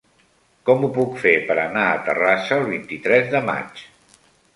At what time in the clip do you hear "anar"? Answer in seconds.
1.63-1.83